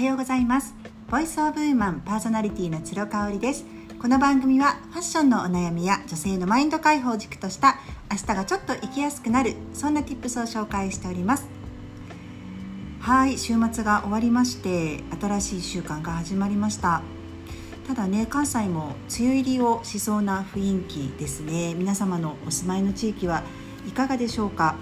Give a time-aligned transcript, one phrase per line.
[0.00, 0.74] はようございます。
[1.10, 3.66] ボイスオブウーマンパーソナリティの鶴香織です。
[4.00, 7.76] この番組はファッションのお悩みや女性のマインド解放軸とした
[8.10, 11.46] 明日がちょっと生きやすくなるそんな tips を紹介しております。
[13.00, 17.02] はい週末が終わりまして新しい週間が始まりました。
[17.86, 21.74] ただね関西も梅雨入りをしそうな雰囲気ですね。
[21.74, 23.42] 皆様のお住まいの地域は
[23.86, 24.76] いかがでしょうか？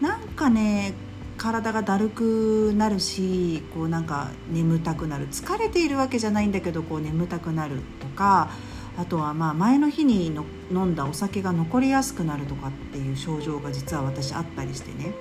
[0.00, 0.94] なんかね
[1.38, 5.28] 体がだるくなるしこうなんか眠たくなる。
[5.28, 8.50] 疲れているわけじゃないんだけどこう眠たくなるとか
[8.98, 15.14] あとはまあ前の日にの飲んだお酒が残りやすくなるとかっていう症状が実は私あったりしてね。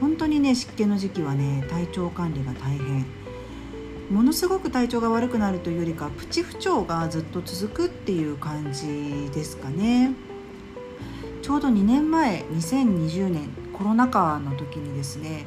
[0.00, 3.06] 本当にね湿気の時期はね体調管理が大変。
[4.10, 10.12] ものすごく体調が悪くなるというよりかプチ不調がずっと続くっていう感じですかね。
[11.42, 15.46] ちょうど2年前2020年コロナ禍の時にですね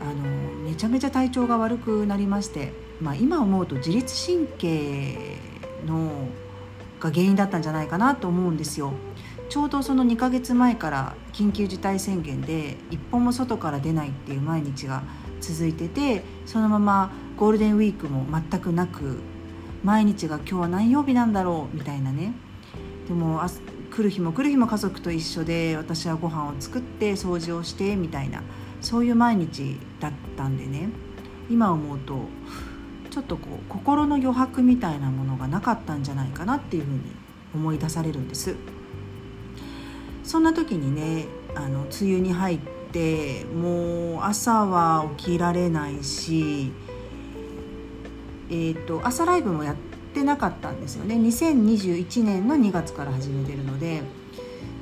[0.00, 0.14] あの
[0.62, 5.36] めちゃめちゃ体調が悪くなりまして、まあ、今思うと自律神経
[5.86, 6.28] の
[7.00, 8.92] が原因だったんじゃないかなと思うんですよ。
[9.48, 15.02] ちょうどその2ヶ月前から緊急事態宣言で一歩も外から出ないっていう毎日が
[15.40, 19.18] 続いててそのままゴールデンウィークも全くなく
[19.82, 22.32] 毎日が今日は何曜日なんだろうみたいなね
[23.08, 23.42] でも
[24.00, 28.42] 来る日も来る日も家族と一緒で私はご飯を作って掃除をしてみたいな
[28.80, 30.88] そういう毎日だったんでね。
[31.50, 32.26] 今思うと
[33.10, 37.00] ちょっとこう心の余白みたいなものがなかったんじゃないかなっていうふうに
[37.54, 38.54] 思い出されるんです。
[40.22, 42.58] そんな時にねあの梅雨に入っ
[42.92, 46.72] てもう朝は起きられないし
[48.52, 49.76] えーと、朝ライブもやっ
[50.10, 51.14] ってなかったんですよね。
[51.14, 54.02] 2021年の2月から始めてるので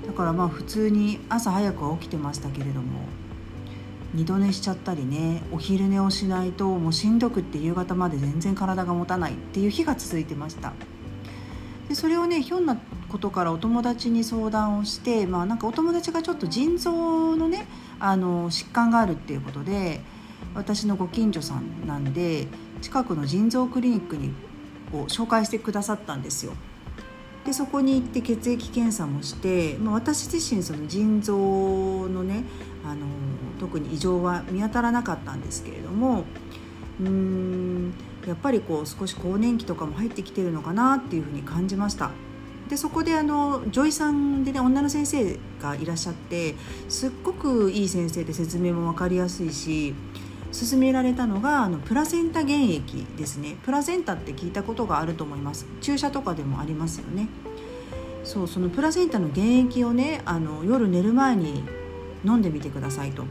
[0.06, 3.02] だからまあ普通に朝早くは起きてましたけれども
[4.14, 10.72] 二度寝しちゃったりねお昼寝をしないともうしんどくって夕方まで全然体が持たないっていう日が続いてました。
[11.88, 12.78] でそれをねひょんな
[13.08, 17.66] ことからお友達に相談をしてまあなんかお友達がちょっと腎臓のね
[18.00, 20.00] あの疾患があるっていうことで
[20.54, 22.46] 私のご近所さんなんで
[22.82, 24.32] 近くの腎臓クリニックに
[24.92, 26.52] を紹介してくださったんですよ。
[27.44, 31.34] でそこに行って血液検査もして、まあ、私自身その腎臓
[32.08, 32.44] のね
[32.84, 33.06] あの
[33.58, 36.24] 特に異常は見当たらなかったんですけれども
[37.00, 37.94] うーん
[38.26, 42.10] やっぱりこう少し更年期とかも入ってきてるのかなっていうふうに感じました。
[42.68, 46.54] でそこであの女医さんでね女の先生がいらっしゃって
[46.90, 49.94] すっごくいい先生で説明も分かりやすいし
[50.52, 53.56] 勧められたのがあのプラセンタ原液ですね。
[53.64, 55.66] プラセンタって聞いたことがあると思います。
[55.80, 57.28] 注射とかでもありますよね。
[58.24, 61.64] そうそのプラセンタの原液をねあの夜寝る前に
[62.24, 63.24] 飲んでみてくださいと。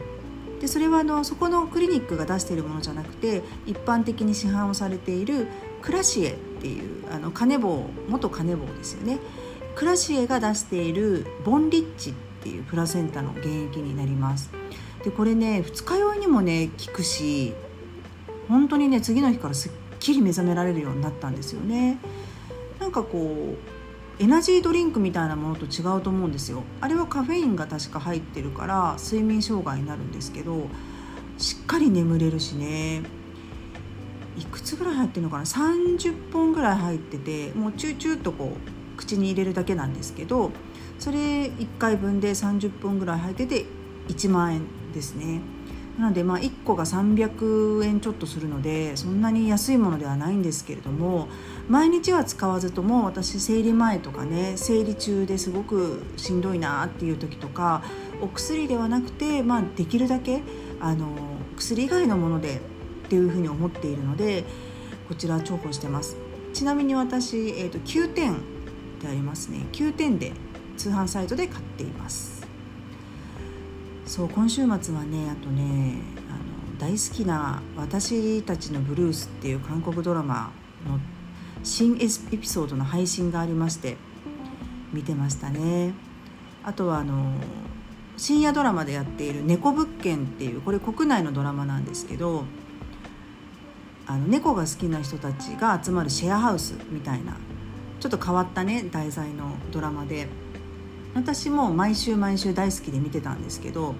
[0.59, 5.47] でそれはあのそこのクリニックが出しているものじゃなくて一般的に市販をされている
[5.83, 9.19] クラシエっていうあのカネボウ元カネボウですよね。
[9.75, 14.49] クラシエが出しているボンリッチっていうプラセンタの原液になります。
[15.03, 17.53] でこれね二日酔いにもね効くし
[18.47, 21.97] 本当にね次の日からすっきり目覚められるようになったんですよね。
[22.79, 23.55] なんかこ
[24.19, 26.63] うエナジードリンクみたいなものと違うと思うんですよ。
[26.81, 30.67] あれはカフェインが確か入ってるから睡眠障害になるんですけど
[31.37, 33.03] しっかり眠れるしね。
[34.37, 40.51] いくつぐらい入ってるのかな？30本ぐらい入っててもうチューチューとこう口に入れるだけなんですけど
[40.99, 43.65] それ1回分で30本ぐらい入ってて
[44.09, 44.61] 1万円。
[44.97, 45.41] ですね。
[45.99, 51.27] なのでまあ1個が300円ちょっとするのでそんなに安いものではないんですけれども
[51.69, 57.83] 毎日は使わずとも私生理前とかね生理中ですごくしんどいなっていう時とか
[58.21, 60.43] お薬ではなくて、まあ、できるだけ
[60.79, 61.15] あの
[61.55, 62.57] 薬以外のもので
[63.05, 64.43] っていうふうに思っているので
[65.07, 66.17] こちら重宝してます。
[66.53, 68.35] ちなみに私、えーと、と9点
[69.01, 69.65] でありますね。
[69.71, 70.33] 9点で
[70.75, 72.36] 通販サイトで買っています。
[74.07, 80.51] そう今週末はねあとねあの大好きな「私たちのブルース」っていう韓国ドラマ
[80.87, 80.97] の
[81.61, 82.07] 新エ
[82.37, 83.97] ピソードの配信がありまして
[84.93, 85.93] 見てましたね。
[86.63, 87.33] あとはあの
[88.15, 92.45] 深夜ドラマでやっている「猫物件」っていうこれ国内のドラマなんですけど
[94.05, 97.35] あの猫が好きな人たちが集まるシェアハウスみたいな
[97.99, 100.29] ちょっと変わったね題材のドラマで。
[101.17, 103.95] 私も毎週毎週大好きで見てたんですけど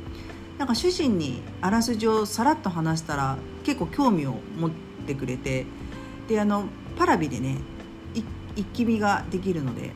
[0.60, 4.72] なんか主人にあらすじをさらっと話したら結構興味を持っ
[5.08, 5.66] てくれて
[6.28, 6.66] であの
[6.96, 7.58] パラビでね
[8.56, 9.94] 一気見ができるので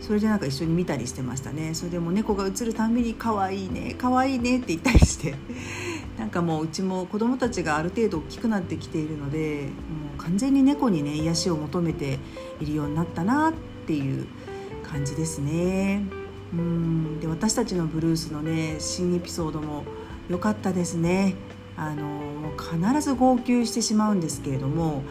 [0.00, 5.36] それでなんか一緒に見たりしてましたねそれでも猫が映るたんびに「可愛いね可愛いね」って言ったりして
[6.18, 12.18] なんかもううちも子供たちがある程度大きくなってきているのでもう完全に猫にね癒しを求めて
[12.60, 13.52] いるようになったなっ
[13.86, 14.26] ていう
[14.82, 16.19] 感じですね。
[16.52, 19.84] うんで私たちのブルースのね新エピソードも
[20.28, 21.34] 良かったですね。
[21.76, 25.02] あの必ず号泣してしまうんですけれども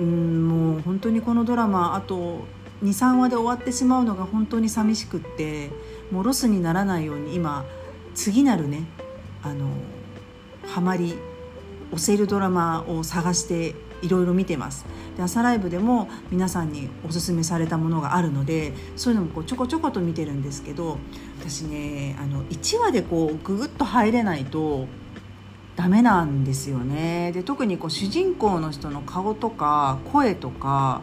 [0.00, 2.40] うんもう本当にこのドラマあと
[2.82, 5.70] 23話で終わってしまうのが本当に寂しくって
[6.10, 7.64] もうロスにならないように今
[8.14, 8.84] 次なるね
[9.42, 9.68] あの
[10.66, 11.14] ハマり
[11.92, 14.86] 押せるドラマを探していろいろ見てます。
[15.16, 20.98] で朝ライブでも皆さんにおすすめされたものがあるのでそういうのもこうちょこちょこと見てるんですけど
[21.40, 24.86] 私ねあの1話でこうググッと入れないと
[25.76, 27.32] ダメなんですよね。
[27.32, 31.02] で特にこう主人公の人の顔とか声とか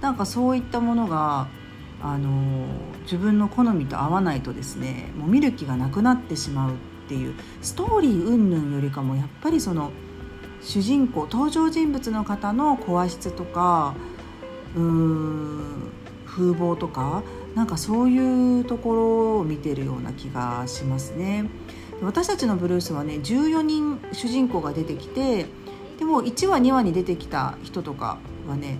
[0.00, 1.48] なんかそういったものが
[2.02, 2.66] あの
[3.02, 6.74] 自分の好みと合わないとですねもう見る気がなくなってしまうっ
[7.08, 9.90] ていうストーリー云々よりかもやっぱりその
[10.66, 13.94] 主人公登場人物の方の声質とか
[14.74, 15.92] うーん
[16.26, 17.22] 風貌とか
[17.54, 21.48] なんかそういうところを見てるような気がしますね。
[22.02, 25.46] 私たちのブルースはね14人主人公が出てきて
[25.98, 28.78] でも1話2話に出てきた人とかはね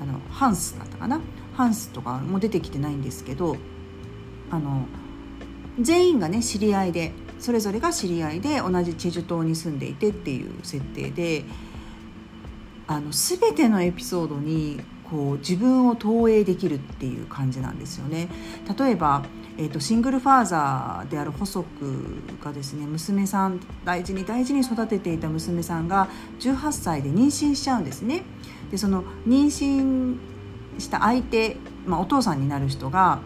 [0.00, 1.20] あのハンスだったかな？
[1.54, 3.56] ハンスとかも出てきてないんですけど
[4.50, 4.86] あの
[5.80, 11.44] 全員がね知り合いでそれぞれが知り合いで同じチェジュ島に住んでいてっていう設定で
[12.86, 14.80] あの全てのエピソードに
[15.10, 18.28] こう自分を投影できるっていう感じなんですよね。
[18.78, 19.24] 例えば
[19.58, 26.08] えーと、シングルファーザーである細くがですね娘さん大事に大事に育てていた娘さんが
[26.40, 28.22] 18歳で妊娠しちゃうんですね。
[28.70, 30.18] でその妊娠
[30.78, 31.56] した相手、
[31.86, 33.20] まあ、お父さんになる人が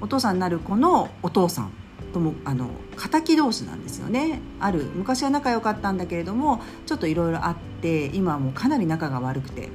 [0.00, 1.72] お父さんになる子のお父さん
[2.12, 4.40] ともあの敵同士なんですよね。
[4.60, 9.68] ある昔は仲良かったんだけれどもちょっといろいろあって今はもうかなり仲が悪くて。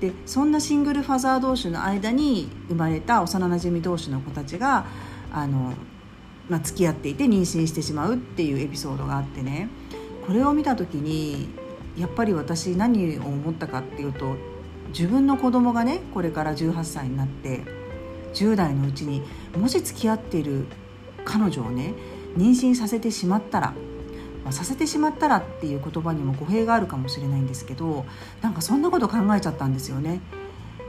[0.00, 4.84] でそんなシングルファザー同士の間に生まれた幼なじみ同士の子たちが
[5.32, 5.72] あの、
[6.50, 9.70] まあ、付き合っていて妊娠してしまうっていうエピソードがあってね。
[10.26, 11.48] これを見た時に
[11.96, 14.36] やっぱり私何を思ったかっていうと
[14.88, 17.64] 自分の子供がねこれから18歳になって
[18.34, 19.22] 10代のうちに
[19.56, 20.66] もし付き合っている
[21.26, 21.92] 彼女をね
[22.38, 23.74] 妊娠させてしまったら、
[24.44, 28.06] まあ、させてしまったらっていう言葉にも語弊があるかもしれないんですけど
[28.40, 30.20] なんかそんなこと考えちゃったんですよね。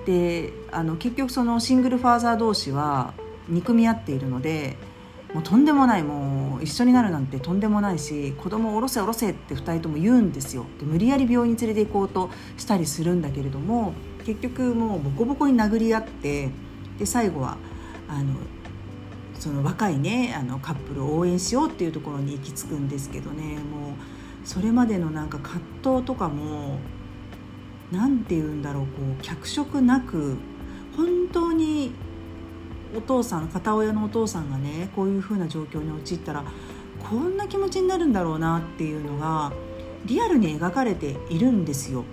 [0.06, 3.14] であの結局そのシングルファーザー同士は
[3.50, 4.78] 憎み合っているので
[5.34, 13.94] もうとんでもないもう一緒になるなんてとんでもないし子供を下ろせ下ろせって2人とも言うんですよで無理やり病院に連れて行こうとしたりするんだけれども
[14.26, 16.50] 結局もうボコボコに殴り合って
[16.98, 17.58] で最後は
[18.08, 18.34] あの
[19.40, 23.94] その若いねあのカップルを応援しようっていうところに行き着くんですけどねもう
[24.44, 25.62] それまでのなんか葛
[25.96, 26.80] 藤とかも
[27.92, 28.90] 何て言うんだろうこ
[29.20, 30.38] う脚色なく
[30.96, 31.92] 本当に
[32.96, 36.44] お父さん片親のお父さんがねこういう風な状況に陥ったら
[37.10, 39.52] こんな気持ちになるんだろうなっていうのが
[40.06, 42.06] リアルに描かれているんですよ。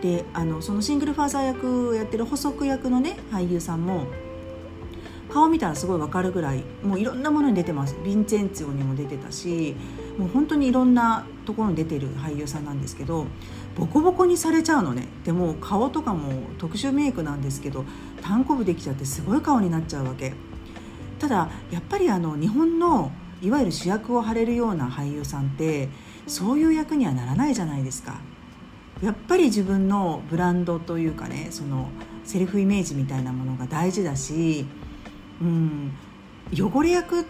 [0.00, 4.06] であのそのシングルファーザー役をやってる補足役のね俳優さんも
[5.32, 7.94] 顔見たらすごいわかるぐらいもういろんなものに出てます。
[8.02, 9.76] ヴィンチェンツィオにも出てたし
[10.18, 13.26] もう本当にいろんなところに出てる俳優さんなんですけど
[13.76, 15.06] ボコボコにされちゃうのね。
[15.24, 17.84] でも顔とかも特殊メイクなんですけど
[18.22, 20.32] 単行部できちゃってすごい顔になっちゃうわけ。
[21.18, 25.88] ただやっぱりあの日本のいわゆる主役を張れるような俳優さんって
[26.26, 28.20] そういう役にはならないじゃないですか。
[29.02, 31.88] やっぱり自分のブランドというかねその
[32.24, 34.66] セルフイメージみたいなものが大事だし
[35.40, 35.92] うん。
[36.52, 37.26] 汚れ役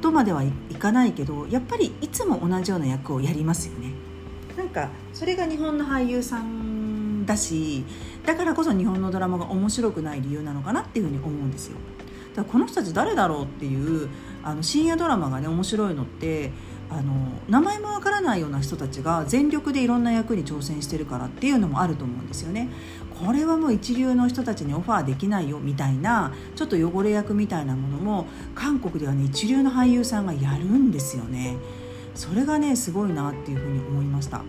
[0.00, 3.92] とまではいかないけどやっぱりいつも同じような役をやりますよね。
[4.56, 7.84] なんかそれが日本の俳優さんだし
[8.26, 11.76] だからこそ日本のドラマが面白くない理由なのかなっていうふうに思うんですよ。
[12.34, 14.08] だからこの人たち誰だろうっていう
[14.42, 16.50] あの深夜ドラマがね面白いのって
[16.90, 17.14] あの
[17.48, 22.68] 名前もわからないような人たちが全力でいろんな役に挑戦してるからっていうのもあると思うんですよね。
[23.24, 31.56] これはもう一流の人たちにオファーできないよみたいなちょっと汚れ役みたいなものも韓国ではね一流の俳優さんがやるんですよね。
[32.14, 34.42] それがねすごいなっていうふうに思いました。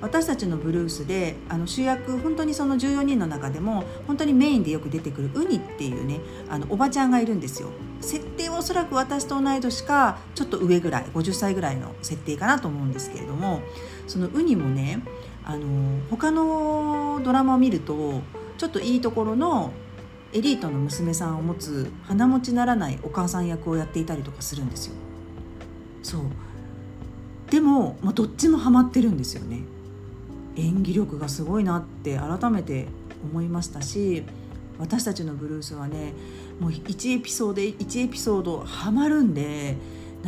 [0.00, 13.60] 私たちのブルースであの主役本当にその14人の中でも本当にメインでよく出てくるウニっていうねあのおばちゃんがいるんですよ設定はおそらく私と同い年かちょっと上ぐらい50歳ぐらいの設定かなと思うんですけれども
[14.06, 15.02] そのウニもね
[15.48, 18.20] あの他のドラマを見ると
[18.58, 19.72] ちょっといいところの
[20.34, 24.94] エリートの娘さんを持つ鼻持ちならないお母さん役をやっていたりとかするんですよ。
[26.02, 26.20] そう。
[27.50, 29.62] でも、まあ、どっちもハマってるんですよね。
[30.56, 32.86] 演技力がすごいなって改めて
[33.24, 34.24] 思いましたし
[34.78, 36.12] 私たちのブルースはね
[36.60, 39.76] もう1エピソード1エピソードハマるんで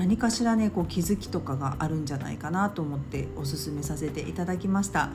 [0.00, 5.10] 何かしらねこう気づきとかがあるんじゃないかなと思っておすすめさせていただきました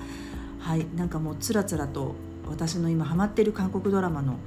[0.60, 2.14] はいなんかもうつらつらと
[2.48, 4.38] 私の今ハマってる韓国ドラマの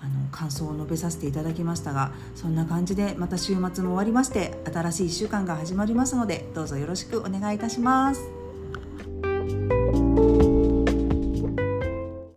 [0.00, 8.41] あの感想を述べさせていただきましたがそんな感じでまた週末も終わりまして新しい1週間が始まりますのでどうぞよろしくお願いいたします。